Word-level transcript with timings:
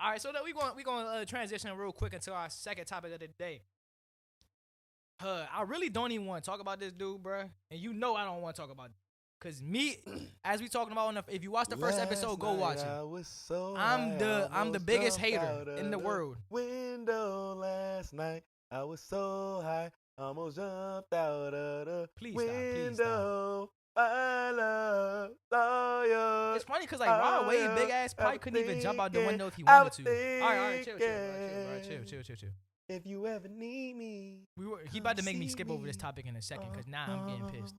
All 0.00 0.10
right, 0.10 0.20
so 0.22 0.30
that 0.32 0.44
we 0.44 0.52
going 0.52 0.76
we 0.76 0.82
going 0.84 1.04
to 1.04 1.10
uh, 1.10 1.24
transition 1.24 1.76
real 1.76 1.92
quick 1.92 2.12
into 2.12 2.32
our 2.32 2.48
second 2.50 2.84
topic 2.86 3.12
of 3.12 3.18
the 3.20 3.28
day. 3.28 3.62
Uh, 5.20 5.44
I 5.52 5.62
really 5.62 5.88
don't 5.88 6.12
even 6.12 6.26
want 6.26 6.44
to 6.44 6.50
talk 6.50 6.60
about 6.60 6.78
this 6.78 6.92
dude, 6.92 7.20
bro. 7.22 7.42
And 7.70 7.80
you 7.80 7.92
know 7.92 8.14
I 8.14 8.24
don't 8.24 8.40
want 8.40 8.54
to 8.54 8.62
talk 8.62 8.70
about 8.70 8.86
it. 8.86 8.92
Cause 9.40 9.60
me, 9.62 9.98
as 10.44 10.60
we 10.60 10.68
talking 10.68 10.92
about, 10.92 11.12
the, 11.26 11.34
if 11.34 11.42
you 11.42 11.50
watch 11.50 11.68
the 11.68 11.76
first 11.76 11.98
episode, 11.98 12.38
go 12.38 12.52
watch 12.52 12.78
it. 12.78 13.26
So 13.26 13.74
I'm 13.76 14.18
the- 14.18 14.48
I'm 14.52 14.72
the 14.72 14.80
biggest 14.80 15.18
hater 15.18 15.64
in 15.76 15.86
of 15.86 15.90
the 15.92 15.98
world. 15.98 16.36
Window 16.50 17.54
last 17.54 18.12
night, 18.12 18.42
I 18.70 18.82
was 18.84 19.00
so 19.00 19.60
high, 19.62 19.90
almost 20.16 20.56
jumped 20.56 21.12
out 21.12 21.54
of 21.54 21.86
the 21.86 22.08
Please 22.16 22.34
stop, 22.34 22.46
please 22.46 22.94
stop. 22.94 23.70
Window. 23.98 24.12
I 24.14 24.50
love 24.50 25.30
lawyer. 25.52 26.56
It's 26.56 26.64
funny 26.64 26.84
because 26.84 27.00
like 27.00 27.08
Rod 27.08 27.46
Wave, 27.48 27.74
big 27.76 27.90
ass, 27.90 28.14
probably 28.14 28.38
couldn't 28.38 28.60
even 28.60 28.80
jump 28.80 29.00
out 29.00 29.12
the 29.12 29.24
window 29.24 29.46
if 29.46 29.54
he 29.54 29.64
wanted 29.64 29.92
to. 29.92 30.02
All 30.42 30.48
right, 30.48 30.58
all 30.58 30.64
right, 30.70 30.84
chill, 30.84 30.98
chill, 30.98 31.08
bro, 31.08 31.48
chill, 31.48 31.64
bro, 31.64 31.80
chill, 31.82 32.04
chill, 32.04 32.22
chill, 32.22 32.36
chill. 32.36 32.50
If 32.88 33.06
you 33.06 33.26
ever 33.26 33.48
need 33.48 33.96
me, 33.96 34.44
We 34.56 34.66
were 34.66 34.80
he 34.90 34.98
about 34.98 35.18
to 35.18 35.22
make 35.24 35.36
me 35.38 35.48
skip 35.48 35.70
over 35.70 35.86
this 35.86 35.96
topic 35.96 36.24
in 36.26 36.36
a 36.36 36.42
second 36.42 36.70
because 36.72 36.86
now 36.86 37.04
I'm 37.06 37.26
getting 37.28 37.60
pissed. 37.62 37.74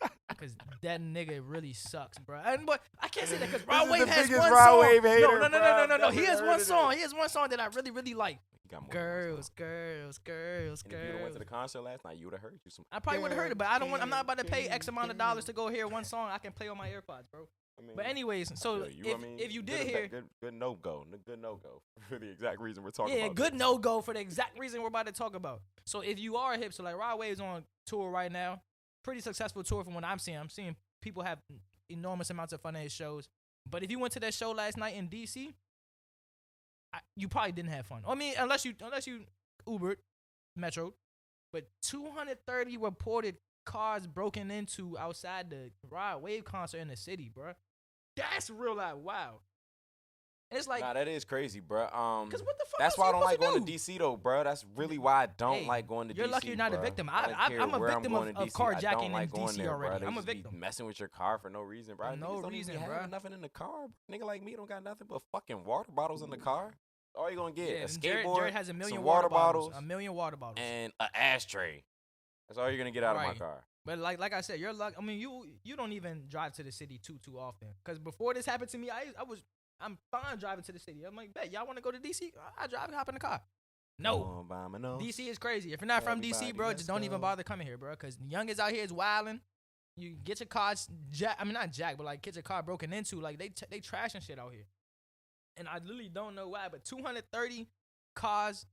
uh, 0.00 0.08
Because 0.28 0.54
that 0.82 1.00
nigga 1.00 1.40
really 1.44 1.72
sucks, 1.72 2.18
bro. 2.18 2.38
And 2.44 2.64
but 2.64 2.80
I 3.00 3.08
can't 3.08 3.26
say 3.28 3.38
that 3.38 3.50
because 3.50 3.66
Rod 3.66 3.90
Wave 3.90 4.08
has 4.08 4.30
one 4.30 4.52
Rod 4.52 4.66
song. 4.68 4.80
Wave 4.80 5.02
no, 5.02 5.08
hater, 5.10 5.26
no, 5.26 5.34
no, 5.38 5.48
no, 5.48 5.58
bro. 5.58 5.76
no, 5.76 5.86
no, 5.86 5.96
no. 5.96 6.10
He 6.10 6.24
has 6.24 6.40
one 6.40 6.60
song. 6.60 6.92
He 6.92 7.00
has 7.00 7.12
one 7.14 7.28
song 7.28 7.48
that 7.50 7.58
I 7.60 7.66
really, 7.66 7.90
really 7.90 8.14
like. 8.14 8.38
Got 8.72 8.82
more 8.82 8.90
Girls, 8.90 9.50
girls, 9.50 10.18
girls, 10.18 10.82
And 10.82 10.94
if 10.94 11.14
you 11.14 11.22
went 11.22 11.34
to 11.34 11.38
the 11.38 11.44
concert 11.44 11.82
last 11.82 12.06
night, 12.06 12.16
you 12.16 12.24
would 12.24 12.32
have 12.32 12.40
heard 12.40 12.58
you 12.64 12.70
some. 12.70 12.86
I 12.90 13.00
probably 13.00 13.20
would 13.20 13.30
have 13.30 13.38
heard 13.38 13.52
it, 13.52 13.58
but 13.58 13.66
I 13.66 13.78
don't 13.78 13.90
want. 13.90 14.02
I'm 14.02 14.08
not 14.08 14.24
about 14.24 14.38
to 14.38 14.44
pay 14.44 14.66
X 14.66 14.88
amount 14.88 15.10
of 15.10 15.18
dollars 15.18 15.44
to 15.44 15.52
go 15.52 15.68
hear 15.68 15.86
one 15.86 16.04
song 16.04 16.30
I 16.32 16.38
can 16.38 16.52
play 16.52 16.68
on 16.68 16.78
my 16.78 16.88
AirPods, 16.88 17.30
bro. 17.30 17.48
I 17.78 17.82
mean, 17.82 17.96
But 17.96 18.06
anyways, 18.06 18.58
so 18.58 18.86
you. 18.86 19.04
if 19.04 19.14
I 19.14 19.18
mean, 19.18 19.38
if 19.38 19.52
you 19.52 19.60
did 19.62 19.80
or 19.80 19.84
hear, 19.84 20.08
good, 20.08 20.24
good 20.40 20.54
no 20.54 20.74
go, 20.74 21.04
good 21.26 21.40
no 21.40 21.56
go 21.62 21.82
for 22.08 22.18
the 22.18 22.30
exact 22.30 22.60
reason 22.60 22.82
we're 22.82 22.90
talking 22.90 23.16
yeah, 23.16 23.24
about. 23.24 23.36
good 23.36 23.54
no 23.54 23.76
go 23.76 24.00
for 24.00 24.14
the 24.14 24.20
exact 24.20 24.58
reason 24.58 24.80
we're 24.80 24.88
about 24.88 25.06
to 25.06 25.12
talk 25.12 25.34
about. 25.34 25.60
So 25.84 26.00
if 26.00 26.18
you 26.18 26.36
are 26.36 26.54
a 26.54 26.58
hipster, 26.58 26.80
like 26.80 26.96
Rod 26.96 27.18
Wave's 27.18 27.40
on 27.40 27.64
tour 27.86 28.10
right 28.10 28.32
now, 28.32 28.62
pretty 29.04 29.20
successful 29.20 29.62
tour 29.62 29.84
from 29.84 29.94
what 29.94 30.04
I'm 30.04 30.18
seeing. 30.18 30.38
I'm 30.38 30.48
seeing 30.48 30.76
people 31.02 31.22
have 31.22 31.38
enormous 31.90 32.30
amounts 32.30 32.52
of 32.54 32.60
fun 32.62 32.76
at 32.76 32.82
his 32.82 32.92
shows. 32.92 33.28
But 33.68 33.82
if 33.82 33.90
you 33.90 33.98
went 33.98 34.12
to 34.14 34.20
that 34.20 34.34
show 34.34 34.52
last 34.52 34.76
night 34.76 34.96
in 34.96 35.08
DC, 35.08 35.52
I, 36.92 36.98
you 37.16 37.28
probably 37.28 37.52
didn't 37.52 37.70
have 37.70 37.86
fun. 37.86 38.02
I 38.06 38.14
mean, 38.14 38.34
unless 38.38 38.64
you 38.64 38.74
unless 38.82 39.06
you 39.06 39.20
Ubered, 39.66 39.96
Metro, 40.56 40.94
but 41.52 41.66
230 41.82 42.76
reported 42.76 43.36
cars 43.64 44.06
broken 44.06 44.50
into 44.50 44.98
outside 44.98 45.50
the 45.50 45.70
Rod 45.88 46.22
Wave 46.22 46.44
concert 46.44 46.78
in 46.78 46.88
the 46.88 46.96
city, 46.96 47.30
bro. 47.32 47.52
That's 48.16 48.50
real 48.50 48.76
life. 48.76 48.96
Wow. 48.96 49.40
It's 50.52 50.66
like, 50.68 50.80
nah, 50.80 50.92
that 50.92 51.08
is 51.08 51.24
crazy, 51.24 51.60
bro. 51.60 51.84
Um, 51.84 52.28
cause 52.30 52.42
what 52.42 52.58
the 52.58 52.64
fuck? 52.70 52.78
that's 52.78 52.98
why 52.98 53.08
I 53.08 53.12
don't 53.12 53.20
like 53.22 53.40
going 53.40 53.64
do? 53.64 53.66
to 53.66 53.72
DC 53.72 53.98
though, 53.98 54.16
bro. 54.16 54.44
That's 54.44 54.64
really 54.76 54.98
why 54.98 55.22
I 55.24 55.26
don't 55.36 55.60
Hey, 55.60 55.66
like 55.66 55.86
going 55.86 56.08
to 56.08 56.14
D.C. 56.14 56.22
you're 56.22 56.30
lucky 56.30 56.48
you're 56.48 56.56
not 56.56 56.74
a 56.74 56.80
victim. 56.80 57.08
I, 57.10 57.32
I 57.36 57.56
I'm 57.56 57.74
a 57.74 57.86
victim 57.86 58.14
of- 58.14 58.28
of 58.36 58.48
carjacking 58.50 59.06
in 59.06 59.12
like 59.12 59.30
DC 59.30 59.56
there, 59.56 59.70
already. 59.70 60.00
Bro. 60.00 60.08
I'm 60.08 60.18
a 60.18 60.22
victim. 60.22 60.58
messing 60.60 60.86
with 60.86 60.98
your 61.00 61.08
car 61.08 61.38
for 61.38 61.50
no 61.50 61.62
reason, 61.62 61.96
bro. 61.96 62.10
For 62.10 62.16
no 62.16 62.40
reason, 62.42 62.76
bruh. 62.76 63.10
nothing 63.10 63.32
in 63.32 63.40
the 63.40 63.48
car. 63.48 63.86
Nigga 64.10 64.24
like 64.24 64.42
me 64.42 64.54
don't 64.54 64.68
got 64.68 64.84
nothing 64.84 65.06
but 65.08 65.22
fucking 65.32 65.64
water 65.64 65.90
bottles 65.92 66.22
in 66.22 66.30
the 66.30 66.36
car. 66.36 66.72
All 67.14 67.30
you 67.30 67.36
gonna 67.36 67.52
get 67.52 67.68
Yeah, 67.68 67.74
a 67.74 67.82
and 67.82 68.00
Jared, 68.00 68.26
skateboard 68.26 68.36
Jared 68.36 68.54
has 68.54 68.68
a 68.70 68.72
million 68.72 68.96
some 68.96 69.04
water, 69.04 69.28
water 69.28 69.28
bottles, 69.28 69.68
bottles, 69.68 69.82
a 69.84 69.86
million 69.86 70.14
water 70.14 70.36
bottles. 70.36 70.58
and 70.58 70.92
an 70.98 71.08
ashtray. 71.14 71.84
That's 72.48 72.58
all 72.58 72.68
you're 72.70 72.78
gonna 72.78 72.90
get 72.90 73.04
out 73.04 73.16
of 73.16 73.22
my 73.22 73.34
car. 73.34 73.64
But 73.84 73.98
like 73.98 74.18
like 74.18 74.32
I 74.32 74.40
said, 74.40 74.60
you're 74.60 74.72
luck. 74.72 74.94
I 74.96 75.02
mean, 75.02 75.18
you 75.18 75.46
you 75.62 75.76
don't 75.76 75.92
even 75.92 76.24
drive 76.28 76.52
to 76.54 76.62
the 76.62 76.72
city 76.72 76.98
too 77.02 77.18
too 77.22 77.38
often. 77.38 77.68
Cause 77.84 77.98
before 77.98 78.32
this 78.32 78.46
happened 78.46 78.70
to 78.70 78.78
me, 78.78 78.90
I 78.90 79.06
I 79.18 79.24
was 79.24 79.42
I'm 79.82 79.98
fine 80.10 80.38
driving 80.38 80.64
to 80.64 80.72
the 80.72 80.78
city. 80.78 81.04
I'm 81.06 81.16
like, 81.16 81.34
bet 81.34 81.52
y'all 81.52 81.66
want 81.66 81.76
to 81.76 81.82
go 81.82 81.90
to 81.90 81.98
DC? 81.98 82.32
I 82.58 82.66
drive 82.66 82.86
and 82.86 82.94
hop 82.94 83.08
in 83.08 83.14
the 83.14 83.20
car. 83.20 83.40
No, 83.98 84.22
on, 84.22 84.48
by 84.48 84.68
my 84.68 84.78
nose. 84.78 85.02
DC 85.02 85.28
is 85.28 85.38
crazy. 85.38 85.72
If 85.72 85.80
you're 85.80 85.86
not 85.88 86.02
from 86.02 86.20
DC, 86.20 86.54
bro, 86.54 86.72
just 86.72 86.88
don't 86.88 87.04
even 87.04 87.20
bother 87.20 87.42
coming 87.42 87.66
here, 87.66 87.76
bro. 87.76 87.94
Cause 87.96 88.16
the 88.16 88.26
youngest 88.26 88.58
out 88.60 88.72
here 88.72 88.84
is 88.84 88.92
wilding. 88.92 89.40
You 89.96 90.16
get 90.24 90.40
your 90.40 90.46
car 90.46 90.74
jack. 91.10 91.36
I 91.38 91.44
mean, 91.44 91.52
not 91.52 91.70
jack, 91.72 91.98
but 91.98 92.04
like 92.04 92.22
get 92.22 92.34
your 92.34 92.42
car 92.42 92.62
broken 92.62 92.92
into. 92.92 93.20
Like 93.20 93.38
they 93.38 93.48
t- 93.48 93.66
they 93.70 93.80
trashing 93.80 94.22
shit 94.26 94.38
out 94.38 94.52
here. 94.52 94.66
And 95.56 95.68
I 95.68 95.78
literally 95.78 96.08
don't 96.08 96.34
know 96.34 96.48
why, 96.48 96.68
but 96.70 96.84
230 96.84 97.68
cars. 98.16 98.64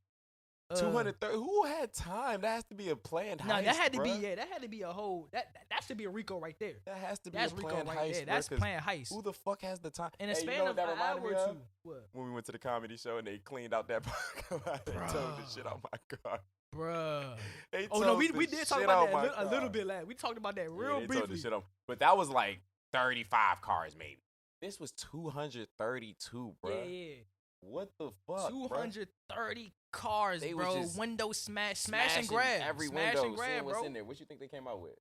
Uh, 0.72 0.76
230. 0.76 1.36
Who 1.36 1.64
had 1.66 1.92
time? 1.94 2.42
That 2.42 2.50
has 2.56 2.64
to 2.66 2.76
be 2.76 2.90
a 2.90 2.96
planned 2.96 3.40
heist. 3.40 3.48
No, 3.48 3.56
heist, 3.56 3.64
that 3.66 3.76
had 3.76 3.94
to 3.94 4.02
be 4.04 4.10
yeah, 4.12 4.36
that 4.36 4.50
had 4.52 4.62
to 4.62 4.68
be 4.68 4.84
a 4.84 4.90
whole 4.94 5.28
that 5.32 5.48
that, 5.54 5.64
that 5.72 5.84
should 5.84 5.98
be 5.98 6.06
a 6.06 6.10
RICO 6.10 6.40
right 6.40 6.56
there. 6.60 6.74
That 6.86 6.98
has 6.98 7.18
to 7.20 7.32
be 7.32 7.38
That's 7.40 7.52
a 7.52 7.56
RICO 7.56 7.70
planned 7.70 7.88
right 7.88 7.98
heist. 7.98 8.02
there. 8.14 8.26
That's 8.26 8.26
That's 8.26 8.50
'cause 8.50 8.60
planned 8.60 8.84
heist. 8.84 9.10
Who 9.10 9.22
the 9.24 9.34
fuck 9.34 9.62
has 9.64 9.80
the 9.80 9.90
time? 9.90 10.12
In 10.20 10.30
a 10.30 10.34
Hey, 10.34 10.40
you 10.42 10.48
span 10.48 10.66
know 10.66 10.72
of 10.72 10.78
an 10.78 10.90
hour 11.00 11.20
or 11.22 11.32
two. 11.54 11.58
What? 11.84 12.08
When 12.14 12.28
we 12.28 12.32
went 12.34 12.46
to 12.46 12.52
the 12.52 12.60
comedy 12.60 12.98
show 12.98 13.18
and 13.18 13.26
they 13.26 13.40
cleaned 13.40 13.74
out 13.74 13.88
that 13.88 14.04
parking 14.50 14.62
lot, 14.66 14.86
they 14.86 14.92
towed 14.92 15.38
the 15.38 15.46
shit 15.52 15.66
out 15.66 15.80
my 15.92 16.18
car. 16.24 16.40
Bruh. 16.76 17.36
They 17.72 17.88
Oh 17.90 18.02
no, 18.02 18.14
we, 18.16 18.30
we 18.30 18.46
did 18.46 18.68
talk 18.68 18.84
about 18.84 19.06
that 19.06 19.12
a 19.12 19.16
my 19.16 19.22
little, 19.24 19.38
a 19.38 19.46
little 19.50 19.70
bit 19.70 19.88
last. 19.88 20.06
We 20.06 20.14
talked 20.14 20.38
about 20.38 20.56
that 20.56 20.66
Yeah, 20.66 20.70
real 20.72 21.00
they 21.00 21.08
towed 21.08 21.24
the 21.24 21.28
briefly. 21.30 21.38
shit 21.40 21.54
out. 21.54 21.66
But 21.88 22.00
that 22.00 22.16
was 22.16 22.30
like 22.30 22.60
35 22.94 23.62
cars, 23.62 23.96
maybe. 23.98 24.22
This 24.62 24.80
was 24.80 24.92
232, 24.92 26.54
bro. 26.62 26.72
Yeah, 26.72 26.84
yeah. 26.84 27.14
What 27.62 27.90
the 27.98 28.12
fuck? 28.28 28.50
230 28.50 29.74
cars, 29.92 30.42
They 30.42 30.54
was 30.54 30.66
bro. 30.66 31.02
Window 31.02 31.32
smash, 31.32 31.80
smash 31.80 32.18
and 32.18 32.28
grab. 32.28 32.62
Every 32.66 32.88
smash 32.88 33.16
window, 33.16 33.28
and 33.28 33.36
grab, 33.36 33.50
seeing 33.50 33.66
what's 33.66 33.78
bro. 33.78 33.86
in 33.86 33.94
there. 33.94 34.04
What 34.04 34.20
you 34.20 34.26
think 34.26 34.40
they 34.40 34.48
came 34.48 34.68
out 34.68 34.82
with? 34.82 34.96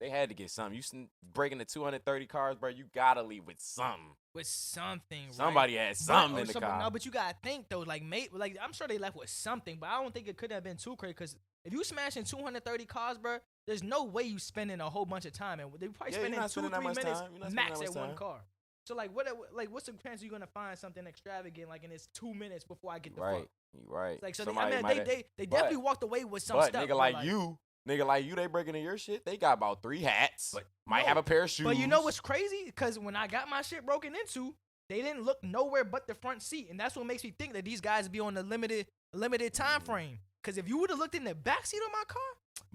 They 0.00 0.10
had 0.10 0.30
to 0.30 0.34
get 0.34 0.50
something. 0.50 0.74
You 0.74 0.82
sn- 0.82 1.08
breaking 1.32 1.58
the 1.58 1.64
230 1.64 2.26
cars, 2.26 2.56
bro. 2.56 2.70
You 2.70 2.86
gotta 2.92 3.22
leave 3.22 3.46
with 3.46 3.60
something. 3.60 4.16
With 4.34 4.48
something, 4.48 5.26
right? 5.26 5.34
Somebody 5.34 5.76
had 5.76 5.96
something 5.96 6.38
or 6.38 6.40
in 6.40 6.42
oh, 6.42 6.46
the 6.46 6.52
something- 6.54 6.68
car. 6.70 6.82
No, 6.82 6.90
but 6.90 7.06
you 7.06 7.12
gotta 7.12 7.36
think 7.40 7.68
though, 7.68 7.80
like 7.80 8.02
mate, 8.02 8.34
like 8.34 8.56
I'm 8.60 8.72
sure 8.72 8.88
they 8.88 8.98
left 8.98 9.16
with 9.16 9.28
something, 9.28 9.78
but 9.78 9.88
I 9.88 10.02
don't 10.02 10.12
think 10.12 10.26
it 10.26 10.36
could 10.36 10.50
have 10.50 10.64
been 10.64 10.76
too 10.76 10.96
crazy. 10.96 11.14
Cause 11.14 11.36
if 11.64 11.72
you 11.72 11.84
smashing 11.84 12.24
230 12.24 12.84
cars, 12.86 13.18
bro, 13.18 13.38
there's 13.66 13.84
no 13.84 14.02
way 14.02 14.24
you 14.24 14.40
spending 14.40 14.80
a 14.80 14.90
whole 14.90 15.06
bunch 15.06 15.24
of 15.24 15.32
time, 15.32 15.60
and 15.60 15.70
they 15.78 15.86
probably 15.86 16.12
Yeah, 16.12 16.18
spending 16.18 16.40
two, 16.40 16.48
spending 16.48 16.72
three 16.72 16.80
minutes 16.82 17.20
time. 17.20 17.30
You're 17.30 17.40
not 17.40 17.52
spending 17.52 17.54
max 17.54 17.80
at 17.80 17.94
one 17.94 18.14
car. 18.16 18.40
So 18.84 18.94
like, 18.96 19.14
what, 19.14 19.26
like, 19.54 19.70
what's 19.72 19.86
the 19.86 19.92
chance 19.92 20.22
you're 20.22 20.30
gonna 20.32 20.46
find 20.46 20.76
something 20.78 21.06
extravagant 21.06 21.68
like 21.68 21.84
in 21.84 21.92
it's 21.92 22.08
two 22.14 22.34
minutes 22.34 22.64
before 22.64 22.92
I 22.92 22.98
get 22.98 23.14
the 23.14 23.20
right, 23.20 23.38
fuck? 23.38 23.48
right. 23.86 24.22
Like, 24.22 24.34
so 24.34 24.44
Somebody 24.44 24.72
they, 24.72 24.78
I 24.78 24.82
mean, 24.82 24.98
they, 24.98 25.04
they, 25.04 25.24
they 25.38 25.46
but- 25.46 25.50
definitely 25.56 25.76
walked 25.78 26.02
away 26.02 26.24
with 26.24 26.42
some 26.42 26.56
but 26.58 26.66
stuff. 26.68 26.84
nigga 26.84 26.88
bro, 26.88 26.96
like, 26.96 27.24
you, 27.24 27.58
nigga 27.88 28.04
like 28.06 28.24
you, 28.24 28.34
they 28.34 28.46
breaking 28.46 28.74
in 28.74 28.82
your 28.82 28.98
shit. 28.98 29.24
They 29.24 29.36
got 29.36 29.54
about 29.54 29.82
three 29.82 30.00
hats. 30.00 30.50
But 30.52 30.64
might 30.86 31.02
no, 31.02 31.08
have 31.08 31.16
a 31.16 31.22
pair 31.22 31.44
of 31.44 31.50
shoes. 31.50 31.64
But 31.64 31.76
you 31.76 31.86
know 31.86 32.02
what's 32.02 32.20
crazy? 32.20 32.62
Because 32.66 32.98
when 32.98 33.14
I 33.16 33.26
got 33.28 33.48
my 33.48 33.62
shit 33.62 33.86
broken 33.86 34.14
into, 34.16 34.54
they 34.88 35.00
didn't 35.00 35.22
look 35.22 35.38
nowhere 35.44 35.84
but 35.84 36.06
the 36.08 36.14
front 36.14 36.42
seat, 36.42 36.68
and 36.70 36.78
that's 36.78 36.96
what 36.96 37.06
makes 37.06 37.22
me 37.24 37.32
think 37.38 37.52
that 37.54 37.64
these 37.64 37.80
guys 37.80 38.08
be 38.08 38.18
on 38.20 38.34
the 38.34 38.42
limited 38.42 38.86
limited 39.14 39.54
time 39.54 39.80
Mhm. 39.80 39.86
frame. 39.86 40.18
Because 40.42 40.58
if 40.58 40.68
you 40.68 40.78
would 40.78 40.90
have 40.90 40.98
looked 40.98 41.14
in 41.14 41.24
the 41.24 41.34
back 41.34 41.66
seat 41.66 41.80
of 41.84 41.92
my 41.92 42.04
car, 42.08 42.22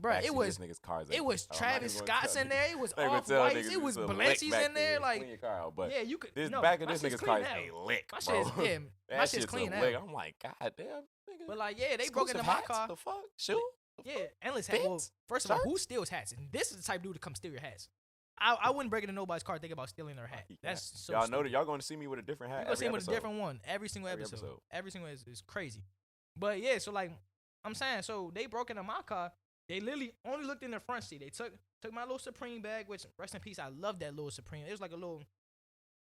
bruh, 0.02 0.22
Backseat 0.22 0.26
it 0.26 0.36
was 0.36 0.58
nigga's 0.58 0.80
cars 0.80 1.08
it 1.12 1.24
was 1.24 1.48
oh, 1.52 1.58
Travis 1.58 1.96
Scott's 1.96 2.36
in 2.36 2.50
there, 2.50 2.72
it 2.72 2.80
was 2.80 2.94
off 2.98 3.30
whites, 3.30 3.70
it 3.70 3.82
was 3.82 3.98
Balenci's 3.98 4.54
in 4.54 4.74
there, 4.74 5.00
like 5.00 5.20
clean 5.20 5.30
your 5.30 5.38
car 5.38 5.60
out. 5.60 5.76
But 5.76 5.92
yeah, 5.92 6.02
you 6.02 6.18
could. 6.18 6.32
this 6.34 6.50
no, 6.50 6.62
back 6.62 6.82
of 6.82 6.88
this 6.88 7.02
nigga's 7.02 7.22
car 7.22 7.40
is 7.40 7.48
a 7.48 7.76
lick, 7.76 8.10
My 8.12 8.20
bro. 8.26 8.44
shit 8.44 8.48
is 8.48 8.52
yeah, 8.58 8.78
my 9.18 9.24
shit's 9.24 9.32
shit's 9.32 9.46
clean 9.46 9.72
lick. 9.72 9.96
I'm 10.02 10.14
like, 10.14 10.36
god 10.42 10.72
damn, 10.78 10.88
nigga. 10.88 11.48
But 11.48 11.58
like, 11.58 11.80
yeah, 11.80 11.98
they 11.98 12.10
broke 12.10 12.30
into 12.30 12.44
my 12.44 12.62
car. 12.62 12.88
The 12.88 12.96
fuck, 12.96 13.24
shoe. 13.36 13.62
Yeah, 14.06 14.14
endless 14.42 14.68
hat. 14.68 14.80
Well, 14.84 15.02
first 15.28 15.46
of 15.46 15.52
all, 15.52 15.60
who 15.64 15.78
steals 15.78 16.10
hats? 16.10 16.32
And 16.32 16.48
this 16.52 16.72
is 16.72 16.78
the 16.78 16.84
type 16.84 16.98
of 16.98 17.04
dude 17.04 17.14
to 17.16 17.20
come 17.20 17.36
steal 17.36 17.52
your 17.52 17.62
hats. 17.62 17.90
I, 18.40 18.56
I 18.66 18.70
wouldn't 18.70 18.92
break 18.92 19.04
into 19.04 19.16
nobody's 19.16 19.44
car 19.44 19.58
thinking 19.58 19.74
about 19.74 19.90
stealing 19.90 20.16
their 20.16 20.28
hat. 20.28 20.46
That's 20.62 20.92
so. 20.96 21.14
y'all 21.14 21.28
know 21.28 21.42
that 21.42 21.50
y'all 21.50 21.66
going 21.66 21.80
to 21.80 21.86
see 21.86 21.96
me 21.96 22.08
with 22.08 22.20
a 22.20 22.22
different 22.22 22.54
hat. 22.54 22.60
You're 22.60 22.66
gonna 22.66 22.78
see 22.78 22.86
me 22.86 22.92
with 22.92 23.08
a 23.08 23.12
different 23.12 23.40
one 23.40 23.60
every 23.66 23.90
single 23.90 24.12
episode. 24.12 24.38
episode. 24.38 24.60
Every 24.72 24.92
single 24.92 25.10
is, 25.10 25.26
is 25.26 25.42
crazy. 25.42 25.82
But 26.36 26.62
yeah, 26.62 26.78
so 26.78 26.92
like 26.92 27.12
I'm 27.68 27.76
saying, 27.76 28.02
so 28.04 28.32
they 28.34 28.46
broke 28.46 28.70
into 28.70 28.84
my 28.84 29.02
car. 29.06 29.32
They 29.70 29.80
literally 29.80 30.14
only 30.26 30.46
looked 30.46 30.64
in 30.64 30.72
the 30.72 30.80
front 30.80 31.04
seat. 31.04 31.20
They 31.20 31.30
took 31.30 31.52
took 31.82 31.94
my 31.94 32.02
little 32.02 32.20
Supreme 32.20 32.62
bag, 32.62 32.86
which 32.88 33.06
rest 33.20 33.36
in 33.36 33.42
peace. 33.42 33.60
I 33.60 33.68
love 33.68 34.00
that 34.00 34.16
little 34.16 34.32
Supreme. 34.32 34.64
It 34.66 34.72
was 34.72 34.82
like 34.82 34.94
a 34.94 34.96
little 34.96 35.24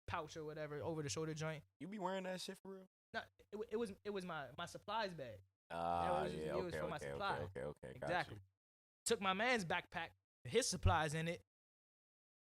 pouch 0.08 0.36
or 0.36 0.44
whatever 0.44 0.82
over 0.84 1.02
the 1.04 1.10
shoulder 1.10 1.34
joint. 1.34 1.62
You 1.80 1.88
be 1.88 2.00
wearing 2.00 2.24
that 2.24 2.42
shit 2.42 2.58
for 2.62 2.72
real? 2.72 2.88
No, 3.14 3.20
it, 3.54 3.60
it 3.72 3.78
was 3.78 3.92
it 4.04 4.12
was 4.12 4.26
my 4.26 4.42
my 4.58 4.66
supplies 4.66 5.14
bag. 5.14 5.40
Ah, 5.72 6.24
just- 6.26 6.38
yeah, 6.38 6.58
it 6.58 6.64
was 6.64 6.74
okay, 6.74 6.80
for 6.80 6.88
my 6.88 6.96
okay, 6.98 7.12
okay, 7.12 7.44
okay, 7.44 7.62
okay, 7.62 7.96
Exactly. 7.96 8.38
Took 9.06 9.22
my 9.22 9.34
man's 9.34 9.66
backpack, 9.66 10.10
his 10.46 10.68
supplies 10.68 11.14
in 11.14 11.28
it. 11.28 11.42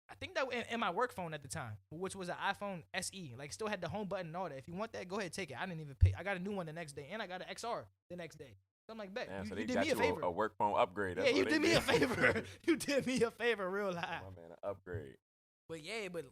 I 0.09 0.15
think 0.15 0.35
that 0.35 0.45
in, 0.53 0.63
in 0.71 0.79
my 0.79 0.89
work 0.89 1.13
phone 1.13 1.33
at 1.33 1.41
the 1.41 1.49
time, 1.49 1.73
which 1.91 2.15
was 2.15 2.29
an 2.29 2.35
iPhone 2.35 2.83
SE, 2.93 3.35
like 3.37 3.51
still 3.51 3.67
had 3.67 3.81
the 3.81 3.89
home 3.89 4.07
button 4.07 4.27
and 4.27 4.37
all 4.37 4.47
that. 4.47 4.57
If 4.57 4.67
you 4.67 4.73
want 4.73 4.93
that, 4.93 5.07
go 5.07 5.19
ahead 5.19 5.33
take 5.33 5.51
it. 5.51 5.57
I 5.61 5.65
didn't 5.65 5.81
even 5.81 5.95
pick. 5.95 6.13
I 6.17 6.23
got 6.23 6.37
a 6.37 6.39
new 6.39 6.51
one 6.53 6.65
the 6.65 6.73
next 6.73 6.93
day, 6.93 7.09
and 7.11 7.21
I 7.21 7.27
got 7.27 7.41
an 7.41 7.47
XR 7.53 7.83
the 8.09 8.15
next 8.15 8.37
day. 8.37 8.55
I'm 8.89 8.97
like, 8.97 9.13
bet 9.13 9.27
Damn, 9.29 9.43
you, 9.43 9.49
so 9.49 9.55
you 9.55 9.61
they 9.61 9.65
did 9.65 9.73
got 9.75 9.85
me 9.85 9.91
a 9.91 9.95
you 9.95 9.99
favor. 9.99 10.21
a, 10.21 10.31
work 10.31 10.57
phone 10.57 10.79
upgrade. 10.79 11.17
That's 11.17 11.29
yeah, 11.29 11.35
you 11.35 11.43
they 11.45 11.51
did 11.51 11.61
me 11.61 11.73
a 11.73 11.81
favor. 11.81 12.43
you 12.65 12.75
did 12.75 13.05
me 13.05 13.21
a 13.21 13.31
favor, 13.31 13.69
real 13.69 13.93
life. 13.93 14.05
My 14.05 14.41
man, 14.41 14.51
an 14.51 14.69
upgrade. 14.69 15.15
But 15.67 15.83
yeah, 15.83 16.07
but 16.11 16.25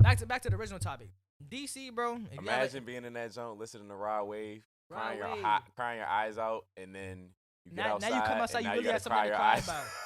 back 0.00 0.18
to 0.18 0.26
back 0.26 0.42
to 0.42 0.50
the 0.50 0.56
original 0.56 0.80
topic. 0.80 1.08
DC, 1.48 1.94
bro. 1.94 2.16
you 2.16 2.26
Imagine 2.38 2.84
being 2.84 3.04
in 3.04 3.12
that 3.14 3.32
zone, 3.32 3.58
listening 3.58 3.88
to 3.88 3.94
Rod 3.94 4.24
Wave, 4.24 4.62
Rod 4.90 4.98
crying 4.98 5.18
your 5.18 5.28
hot, 5.28 5.62
crying 5.76 5.98
your 5.98 6.06
eyes 6.08 6.38
out, 6.38 6.66
and 6.76 6.94
then 6.94 7.30
You 7.64 7.72
get 7.72 7.86
Now, 7.86 7.98
now 7.98 8.08
you 8.08 8.22
come 8.22 8.38
outside, 8.38 8.40
outside, 8.40 8.60
you 8.64 8.70
really 8.70 8.84
gotta 8.84 8.92
have 8.92 9.02
something 9.02 9.30
to 9.30 9.36
cry 9.36 9.56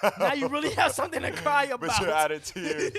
about. 0.03 0.19
now 0.19 0.33
you 0.35 0.49
really 0.49 0.71
have 0.75 0.93
something 0.93 1.23
to 1.23 1.33
cry 1.33 1.65
about. 1.65 1.81
But 1.81 2.01
you're 2.01 2.13
out 2.13 2.33
of 2.33 2.45
tears. 2.45 2.93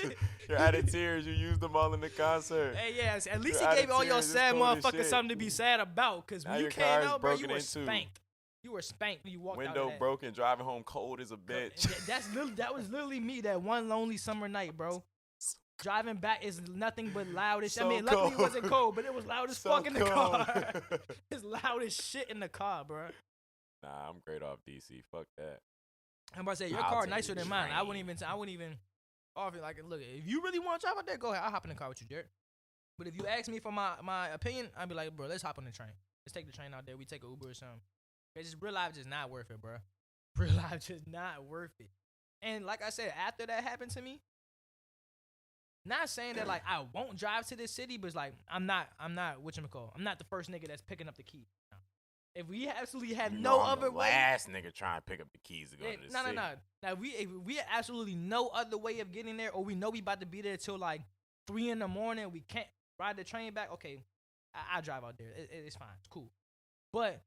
you're 0.49 0.57
out 0.57 0.75
of 0.75 0.91
tears. 0.91 1.25
You 1.25 1.33
used 1.33 1.61
them 1.61 1.75
all 1.75 1.93
in 1.93 2.01
the 2.01 2.09
concert. 2.09 2.75
Hey, 2.75 2.93
yes. 2.95 3.27
At 3.27 3.41
least 3.41 3.61
You're 3.61 3.69
he 3.71 3.81
gave 3.81 3.91
all 3.91 4.03
your 4.03 4.21
sad 4.21 4.55
motherfuckers 4.55 5.05
something 5.05 5.29
to 5.29 5.35
be 5.35 5.49
sad 5.49 5.79
about. 5.79 6.25
Cause 6.27 6.45
Now 6.45 6.53
when 6.53 6.63
you 6.63 6.69
came 6.69 7.07
out, 7.07 7.21
bro, 7.21 7.35
you 7.35 7.47
were 7.47 7.59
spanked. 7.59 8.19
You 8.63 8.71
were 8.73 8.81
spanked 8.81 9.23
when 9.23 9.33
you 9.33 9.39
walked 9.39 9.59
out. 9.61 9.75
Window 9.75 9.93
broken, 9.97 10.33
driving 10.33 10.65
home 10.65 10.83
cold 10.83 11.21
as 11.21 11.31
a 11.31 11.37
bitch. 11.37 11.87
Th- 11.87 11.97
That's 12.05 12.27
that 12.55 12.73
was 12.73 12.89
literally 12.89 13.19
me 13.19 13.41
that 13.41 13.61
one 13.61 13.87
lonely 13.87 14.17
summer 14.17 14.47
night, 14.47 14.75
bro. 14.75 15.03
Driving 15.79 16.15
back 16.17 16.43
is 16.43 16.59
nothing 16.67 17.11
but 17.13 17.27
loud 17.27 17.63
as 17.63 17.73
shit. 17.73 17.83
I 17.83 17.87
mean, 17.87 18.03
luckily 18.03 18.33
it 18.33 18.39
wasn't 18.39 18.65
cold, 18.65 18.95
but 18.95 19.05
it 19.05 19.13
was 19.13 19.27
loud 19.27 19.51
as 19.51 19.59
So 19.59 19.69
fuck 19.69 19.85
in 19.85 19.93
the 19.93 20.05
car. 20.05 20.73
it's 21.31 21.43
loud 21.43 21.83
as 21.83 21.95
shit 21.95 22.31
in 22.31 22.39
the 22.39 22.49
car, 22.49 22.83
bro. 22.83 23.09
nah, 23.83 24.09
I'm 24.09 24.15
great 24.25 24.41
off 24.41 24.57
DC. 24.67 25.03
Fuck 25.11 25.27
that. 25.37 25.59
I'm 26.35 26.41
about 26.41 26.51
to 26.53 26.57
say 26.57 26.69
your 26.69 26.81
I'll 26.81 26.89
car 26.89 27.05
nicer 27.07 27.35
than 27.35 27.47
mine. 27.47 27.69
I 27.71 27.83
wouldn't 27.83 28.03
even. 28.03 28.17
I 28.27 28.33
wouldn't 28.33 28.53
even 28.55 28.77
offer 29.35 29.59
like 29.61 29.79
look. 29.87 30.01
If 30.01 30.27
you 30.27 30.41
really 30.43 30.59
want 30.59 30.81
to 30.81 30.87
drive 30.87 30.97
out 30.97 31.05
there, 31.05 31.17
go 31.17 31.31
ahead. 31.31 31.43
I'll 31.45 31.51
hop 31.51 31.63
in 31.63 31.69
the 31.69 31.75
car 31.75 31.89
with 31.89 32.01
you, 32.01 32.07
Jared. 32.07 32.25
But 32.97 33.07
if 33.07 33.15
you 33.15 33.27
ask 33.27 33.47
me 33.47 33.59
for 33.59 33.71
my 33.71 33.91
my 34.03 34.29
opinion, 34.29 34.69
I'd 34.75 34.89
be 34.89 34.95
like, 34.95 35.15
bro, 35.15 35.27
let's 35.27 35.43
hop 35.43 35.59
on 35.59 35.65
the 35.65 35.71
train. 35.71 35.89
Let's 36.25 36.33
take 36.33 36.47
the 36.47 36.51
train 36.51 36.73
out 36.73 36.85
there. 36.87 36.97
We 36.97 37.05
take 37.05 37.23
an 37.23 37.29
Uber 37.29 37.51
or 37.51 37.53
something. 37.53 37.79
It's 38.39 38.51
just 38.51 38.61
real 38.61 38.73
life 38.73 38.93
just 38.93 39.07
not 39.07 39.29
worth 39.29 39.49
it, 39.51 39.61
bro. 39.61 39.77
Real 40.37 40.53
life 40.53 40.85
just 40.85 41.07
not 41.07 41.43
worth 41.45 41.71
it. 41.79 41.89
And 42.43 42.63
like 42.65 42.83
I 42.83 42.89
said, 42.91 43.11
after 43.25 43.45
that 43.47 43.63
happened 43.63 43.89
to 43.91 44.01
me, 44.01 44.21
not 45.85 46.09
saying 46.09 46.35
that 46.35 46.47
like 46.47 46.61
I 46.67 46.85
won't 46.93 47.15
drive 47.17 47.47
to 47.47 47.55
this 47.55 47.71
city, 47.71 47.97
but 47.97 48.07
it's 48.07 48.15
like 48.15 48.33
I'm 48.51 48.65
not. 48.65 48.87
I'm 48.99 49.15
not. 49.15 49.41
What 49.41 49.55
you 49.57 49.63
call? 49.63 49.93
I'm 49.95 50.03
not 50.03 50.17
the 50.19 50.25
first 50.25 50.51
nigga 50.51 50.67
that's 50.67 50.81
picking 50.81 51.07
up 51.07 51.15
the 51.17 51.23
key. 51.23 51.47
No. 51.71 51.77
If 52.35 52.47
we 52.47 52.67
absolutely 52.67 53.15
have 53.15 53.33
You 53.33 53.39
no 53.39 53.59
I'm 53.61 53.79
other 53.79 53.85
the 53.87 53.91
way, 53.93 54.09
last 54.09 54.49
nigga 54.49 54.71
trying 54.73 54.99
to 54.99 55.05
pick 55.05 55.21
up 55.21 55.27
the 55.31 55.39
keys 55.39 55.71
to 55.71 55.77
go 55.77 55.85
yeah, 55.87 55.93
to 55.95 56.07
the 56.07 56.13
no, 56.13 56.19
no, 56.19 56.25
city. 56.25 56.35
no. 56.35 56.43
Now 56.83 56.93
we 56.95 57.07
if 57.09 57.29
we 57.45 57.55
have 57.55 57.65
absolutely 57.73 58.15
no 58.15 58.49
other 58.49 58.77
way 58.77 58.99
of 58.99 59.11
getting 59.11 59.37
there, 59.37 59.51
or 59.51 59.63
we 59.63 59.75
know 59.75 59.89
we 59.89 59.99
about 59.99 60.19
to 60.19 60.27
be 60.27 60.41
there 60.41 60.57
till 60.57 60.77
like 60.77 61.01
three 61.47 61.69
in 61.69 61.79
the 61.79 61.87
morning. 61.87 62.29
We 62.31 62.41
can't 62.41 62.67
ride 62.99 63.17
the 63.17 63.23
train 63.23 63.53
back. 63.53 63.71
Okay, 63.73 63.97
I, 64.53 64.77
I 64.77 64.81
drive 64.81 65.03
out 65.03 65.17
there. 65.17 65.29
It, 65.29 65.49
it- 65.51 65.63
it's 65.67 65.75
fine. 65.75 65.87
It's 65.99 66.07
cool. 66.09 66.29
But 66.93 67.21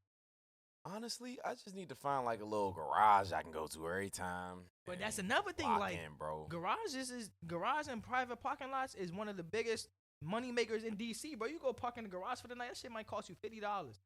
Honestly, 0.83 1.37
I 1.45 1.53
just 1.53 1.75
need 1.75 1.89
to 1.89 1.95
find 1.95 2.25
like 2.25 2.41
a 2.41 2.45
little 2.45 2.71
garage 2.71 3.31
I 3.31 3.43
can 3.43 3.51
go 3.51 3.67
to 3.67 3.87
every 3.87 4.09
time. 4.09 4.59
but 4.87 4.99
that's 4.99 5.19
another 5.19 5.51
thing. 5.51 5.67
Like 5.69 5.95
in, 5.95 6.15
bro. 6.17 6.47
garages 6.49 7.11
is 7.11 7.29
garage 7.45 7.87
and 7.87 8.01
private 8.01 8.41
parking 8.41 8.71
lots 8.71 8.95
is 8.95 9.11
one 9.13 9.29
of 9.29 9.37
the 9.37 9.43
biggest 9.43 9.89
money 10.23 10.51
makers 10.51 10.83
in 10.83 10.95
DC, 10.97 11.37
bro. 11.37 11.47
You 11.47 11.59
go 11.59 11.71
park 11.73 11.97
in 11.97 12.03
the 12.03 12.09
garage 12.09 12.39
for 12.39 12.47
the 12.47 12.55
night, 12.55 12.69
that 12.69 12.77
shit 12.77 12.91
might 12.91 13.05
cost 13.07 13.29
you 13.29 13.35
fifty 13.41 13.59
dollars. 13.59 13.99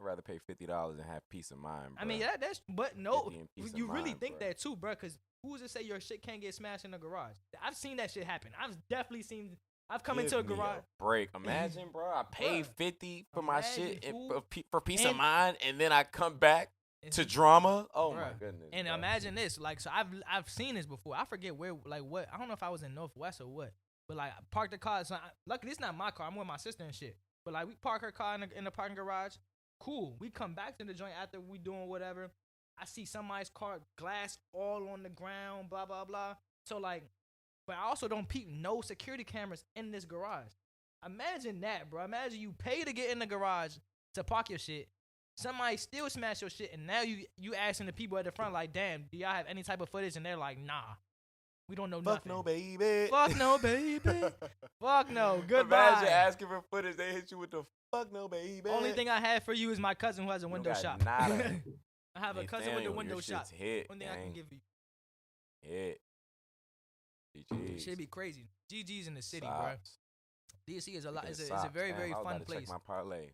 I'd 0.00 0.04
rather 0.06 0.22
pay 0.22 0.38
fifty 0.46 0.64
dollars 0.64 0.96
and 0.98 1.06
have 1.06 1.28
peace 1.28 1.50
of 1.50 1.58
mind. 1.58 1.94
Bro. 1.96 2.02
I 2.02 2.04
mean, 2.06 2.20
that, 2.20 2.40
that's 2.40 2.62
but 2.68 2.96
no, 2.96 3.24
50 3.24 3.38
and 3.38 3.48
peace 3.54 3.72
you 3.74 3.86
really 3.86 4.10
mind, 4.10 4.20
think 4.20 4.36
bruh. 4.36 4.40
that 4.40 4.58
too, 4.58 4.76
bro? 4.76 4.90
Because 4.92 5.18
who's 5.42 5.60
to 5.60 5.68
say 5.68 5.82
your 5.82 6.00
shit 6.00 6.22
can't 6.22 6.40
get 6.40 6.54
smashed 6.54 6.84
in 6.86 6.90
the 6.92 6.98
garage? 6.98 7.36
I've 7.62 7.76
seen 7.76 7.98
that 7.98 8.10
shit 8.12 8.24
happen. 8.24 8.52
I've 8.58 8.76
definitely 8.88 9.24
seen. 9.24 9.56
I've 9.90 10.02
come 10.02 10.18
into 10.18 10.38
a 10.38 10.42
Give 10.42 10.56
garage. 10.56 10.80
break. 10.98 11.30
Imagine, 11.34 11.88
bro. 11.92 12.04
I 12.06 12.24
paid 12.30 12.64
Bruh, 12.64 12.76
fifty 12.76 13.26
for 13.32 13.42
my 13.42 13.60
shit 13.60 14.04
and 14.04 14.30
for, 14.30 14.42
for 14.70 14.80
peace 14.80 15.04
of 15.04 15.16
mind, 15.16 15.56
and 15.66 15.78
then 15.78 15.92
I 15.92 16.02
come 16.04 16.36
back 16.36 16.70
to 17.12 17.24
drama. 17.24 17.86
Oh 17.94 18.12
my 18.12 18.30
goodness. 18.38 18.68
And 18.72 18.86
bruh. 18.86 18.94
imagine 18.94 19.34
this, 19.34 19.58
like, 19.58 19.80
so 19.80 19.90
I've 19.92 20.08
I've 20.30 20.48
seen 20.48 20.74
this 20.74 20.86
before. 20.86 21.16
I 21.16 21.24
forget 21.24 21.56
where, 21.56 21.72
like, 21.86 22.02
what 22.02 22.28
I 22.32 22.38
don't 22.38 22.48
know 22.48 22.54
if 22.54 22.62
I 22.62 22.68
was 22.68 22.82
in 22.82 22.94
Northwest 22.94 23.40
or 23.40 23.46
what, 23.46 23.72
but 24.08 24.16
like, 24.16 24.32
I 24.32 24.40
parked 24.50 24.72
the 24.72 24.78
car. 24.78 25.04
So 25.04 25.14
I, 25.14 25.20
luckily, 25.46 25.70
it's 25.70 25.80
not 25.80 25.96
my 25.96 26.10
car. 26.10 26.26
I'm 26.26 26.36
with 26.36 26.46
my 26.46 26.56
sister 26.56 26.84
and 26.84 26.94
shit. 26.94 27.16
But 27.44 27.54
like, 27.54 27.66
we 27.66 27.74
park 27.74 28.02
her 28.02 28.10
car 28.10 28.34
in 28.34 28.42
the, 28.42 28.48
in 28.58 28.64
the 28.64 28.70
parking 28.70 28.96
garage. 28.96 29.34
Cool. 29.80 30.16
We 30.18 30.28
come 30.28 30.54
back 30.54 30.76
to 30.78 30.84
the 30.84 30.92
joint 30.92 31.12
after 31.20 31.40
we 31.40 31.56
doing 31.58 31.88
whatever. 31.88 32.30
I 32.80 32.84
see 32.84 33.04
somebody's 33.04 33.48
car 33.50 33.78
glass 33.96 34.38
all 34.52 34.88
on 34.92 35.02
the 35.02 35.08
ground. 35.08 35.70
Blah 35.70 35.86
blah 35.86 36.04
blah. 36.04 36.34
So 36.64 36.78
like, 36.78 37.04
but 37.68 37.76
I 37.76 37.86
also 37.86 38.08
don't 38.08 38.26
peep 38.26 38.48
no 38.50 38.80
security 38.80 39.24
cameras 39.24 39.64
in 39.76 39.92
this 39.92 40.06
garage. 40.06 40.54
Imagine 41.06 41.60
that, 41.60 41.90
bro. 41.90 42.02
Imagine 42.02 42.40
you 42.40 42.52
pay 42.58 42.82
to 42.82 42.92
get 42.94 43.10
in 43.10 43.18
the 43.18 43.26
garage 43.26 43.76
to 44.14 44.24
park 44.24 44.48
your 44.48 44.58
shit. 44.58 44.88
Somebody 45.36 45.76
still 45.76 46.08
smash 46.10 46.40
your 46.40 46.50
shit, 46.50 46.72
and 46.72 46.86
now 46.86 47.02
you 47.02 47.26
you 47.36 47.54
asking 47.54 47.86
the 47.86 47.92
people 47.92 48.18
at 48.18 48.24
the 48.24 48.32
front 48.32 48.54
like, 48.54 48.72
"Damn, 48.72 49.04
do 49.12 49.18
y'all 49.18 49.30
have 49.30 49.46
any 49.46 49.62
type 49.62 49.80
of 49.82 49.88
footage?" 49.90 50.16
And 50.16 50.26
they're 50.26 50.36
like, 50.36 50.58
"Nah, 50.58 50.82
we 51.68 51.76
don't 51.76 51.90
know 51.90 52.00
nothing. 52.00 52.32
Fuck 52.32 52.46
nothing." 52.46 52.54
no, 52.56 52.78
baby. 52.78 53.10
Fuck 53.10 53.36
no, 53.36 53.58
baby. 53.62 54.28
Fuck 54.80 55.10
no. 55.10 55.44
Goodbye. 55.46 55.88
Imagine 55.88 56.08
asking 56.08 56.48
for 56.48 56.62
footage. 56.70 56.96
They 56.96 57.12
hit 57.12 57.30
you 57.30 57.38
with 57.38 57.50
the 57.52 57.64
fuck 57.92 58.12
no, 58.12 58.26
baby. 58.26 58.68
Only 58.68 58.92
thing 58.92 59.10
I 59.10 59.20
have 59.20 59.44
for 59.44 59.52
you 59.52 59.70
is 59.70 59.78
my 59.78 59.94
cousin 59.94 60.24
who 60.24 60.30
has 60.30 60.42
a 60.42 60.48
window 60.48 60.74
shop. 60.74 61.02
I 61.06 61.60
have 62.16 62.38
a 62.38 62.44
cousin 62.44 62.74
with 62.74 62.86
a 62.86 62.92
window 62.92 63.20
shop. 63.20 63.46
Hit, 63.50 63.88
One 63.90 63.98
thing 63.98 64.08
I 64.08 64.16
can 64.16 64.32
give 64.32 64.46
you. 64.50 64.58
Hit. 65.60 66.00
GG's. 67.36 67.82
Should 67.82 67.98
be 67.98 68.06
crazy. 68.06 68.48
GG's 68.72 69.06
in 69.06 69.14
the 69.14 69.22
city, 69.22 69.46
bro. 69.46 69.72
DC 70.68 70.96
is 70.96 71.04
a 71.04 71.10
lot. 71.10 71.24
It's 71.28 71.40
a, 71.40 71.54
it's 71.54 71.64
a 71.64 71.70
very 71.72 71.92
very 71.92 72.12
fun 72.12 72.40
place. 72.44 72.60
Check 72.60 72.68
my 72.68 72.78
parlay. 72.86 73.30